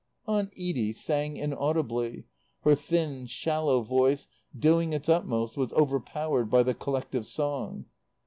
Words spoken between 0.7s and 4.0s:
sang inaudibly, her thin shallow